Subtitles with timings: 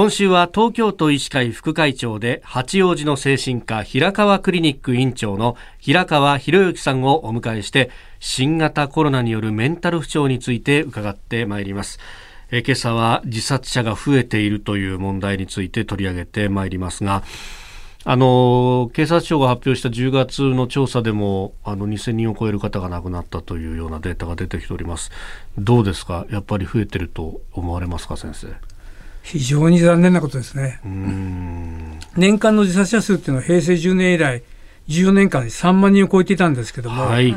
[0.00, 11.98] 今週は東京都医師会副会長で八王子の精神科平川クリニック院長の平川博之さんをお迎えして新型コロナによるメンタル不調について伺ってまいります。
[12.50, 17.22] え今朝は自殺者が増えているという問題について取り上げてまいりますが、
[18.04, 25.10] あの警察庁が発表した10月の調査でもあの2000人を超える方が亡くなったというようなデータが出てきております。
[25.58, 28.69] どうですか、やっぱり増えてると思われますか、先生？
[29.22, 30.80] 非常に残念なことですね。
[32.16, 34.42] 年間の自殺者数っていうのは平成10年以来
[34.88, 37.32] 14年間で3万人を超えていたんですけども、はい、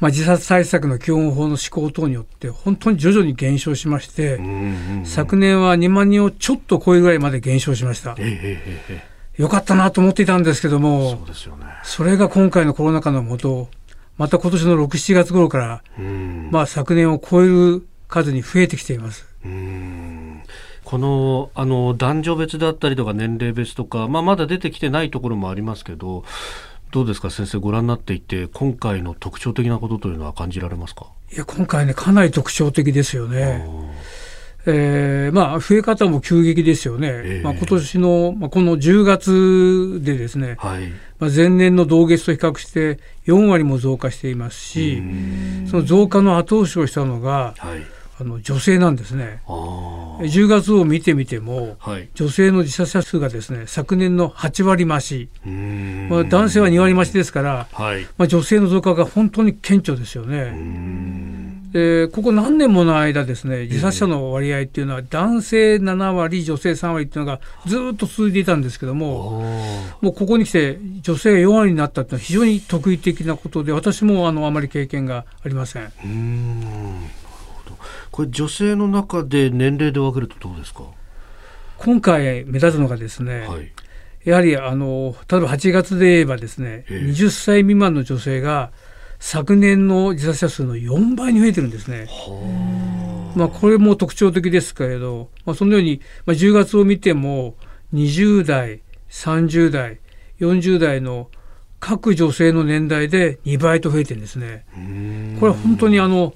[0.00, 4.40] まあ、自殺対策の基本法の施行等によって本当に徐々に減少しまして、
[5.04, 8.16] 昨年は2万人をちょっと超えるぐらいまで減少しました。
[9.36, 13.68] よかったなと思っていたんですけども、そね、それが今回のコロナ禍のもと、
[14.16, 15.82] また今年の6、7月頃から、
[16.50, 19.26] まあ、昨年を超える数に増えてきています。
[20.90, 26.24] このあの男女別だったりとか年齢別とか、まあ、まだ出てきてないところもありますけど
[26.90, 31.06] どうですか先生ご覧になっていて今回の特徴的なことというのは感じられますか？
[31.32, 33.64] いや今回ねかなり特徴的ですよね。
[34.66, 37.08] えー、まあ増え方も急激ですよね。
[37.08, 40.88] えー、まあ今年の、まあ、この10月でですね、はい、
[41.20, 45.00] まあ、前年の同月と比較して4割も増加していますし、
[45.70, 49.40] その増加の後押しをしたのが、はいあの女性なんですね。
[49.46, 55.30] 10月を見てみても、はい、女性の自殺者数がですね昨年の8割増し、
[56.10, 61.60] まあ、男性は2割増しですから、はい、まあ、女性の増加が本当に顕著ですよね。
[61.72, 69.40] でここ何年もの間ですね自殺者の割合っていうのは男性7割女性3割っていうのがずっと続いていたんですけども
[70.00, 77.19] もうここに来て女性が4割になったっていうのは非常に特異的なことで私もあのあまり経験がありません。
[78.10, 80.84] これ女性の中で年齢で分けるとどうですか？
[81.78, 83.72] 今回目立つのがですね、はい、
[84.24, 88.70] やはりあの例えば8月で言えばですね、えー、20歳未満の女性が
[89.18, 92.08] 昨年の自殺者数の4倍に増えてるんですね。
[93.36, 97.54] まあ、これも特徴的ですけれど、まあ、そのように、まあ、10月を見ても
[97.94, 100.00] 20代30代
[100.40, 101.30] 40代の
[101.78, 104.64] 各女性の年代で2倍と増えてるんですね。
[105.38, 106.34] これは本当にあの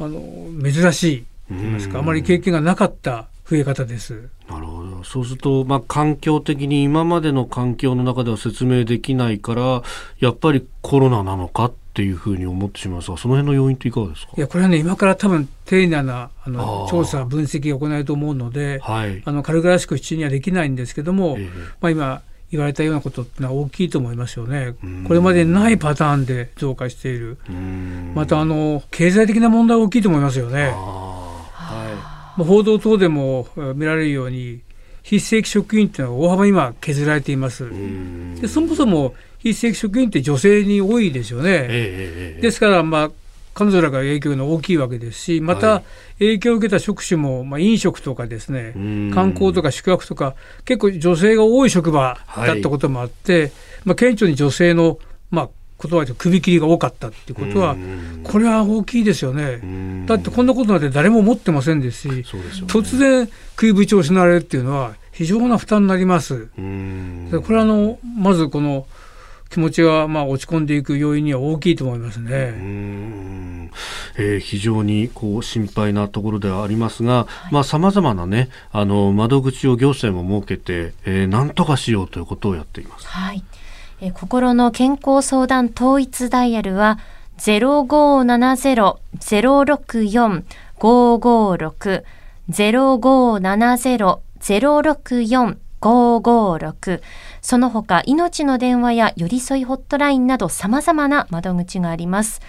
[0.00, 0.20] あの
[0.62, 4.28] 珍しいと言いますかあまり経験がなかった増え方です。
[4.48, 5.04] なるほど。
[5.04, 9.82] そうすると、まあ、環境的に今までの環境の中では説明できないから
[10.18, 14.32] やっぱりコロナなのかっていうふうに思ってしまいますがその辺の要因っていかがですか？
[14.36, 21.50] いやこれはね今から多分丁寧なあの調査分析が行えると思うので、はい、あの軽々しく口にはできないんですけども、えー、
[21.80, 22.22] まあ、今
[22.54, 24.74] 言われたようなことってのは大きいと思いますよね。
[25.06, 27.38] これまでないパターンで増加している。
[28.14, 30.72] またあの経済的な問題大きいと思いますよね。
[30.72, 34.60] はい、報道等でも見られるように
[35.02, 37.68] 非正規職員っていうのは大幅に今削られています。
[38.40, 41.66] でそもそも非正規職員って女性に多いですよね。
[41.68, 43.10] えー、ですからまあ
[43.54, 45.82] 彼女らが影響が大きいわけですしまた
[46.18, 48.72] 影響を受けた職種も、まあ、飲食とかですね
[49.14, 50.34] 観光とか宿泊とか
[50.64, 53.52] 結構女性が多い職場だったこともあって、はい、
[53.84, 54.98] まあ、顕著に女性の、
[55.30, 55.48] まあ、
[55.82, 57.76] 言葉で首切りが多かったっていうことは
[58.24, 60.06] これは大きいですよね。
[60.06, 62.14] だってこんなことなんて誰も思ってませんですし、ね、
[62.66, 66.46] 突然食いぶちを失われるっていうのは非常な負担になります。
[66.46, 68.86] これはあのまずこの
[69.50, 72.54] 気持ちがまあ落ち込んでいく要因には大きいと思いますね。
[74.16, 77.26] えー、非常にこう心配なところではありますが、
[77.64, 83.06] さまざ、まなねあの窓口を行政も設けて、えー、何とかしようということをやっています。
[83.06, 83.42] はい。
[84.00, 86.98] えー、心の健康相談統一ダイヤルは
[87.36, 90.44] ゼロ五七ゼロゼロ六四
[90.78, 92.04] 五五六
[92.48, 97.02] ゼロ五七ゼロゼロ六四556
[97.42, 102.40] その他命の電話や寄り添いホットラインなど様々な窓口があります。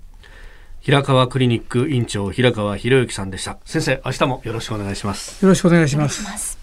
[0.79, 3.57] 平川クリニック院長平川博之さんでした。
[3.65, 5.43] 先生、明日もよろしくお願いします。
[5.43, 6.62] よろしくお願いします。